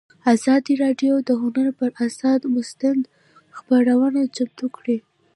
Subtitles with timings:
[0.33, 3.03] ازادي راډیو د هنر پر اړه مستند
[3.57, 4.97] خپرونه چمتو کړې.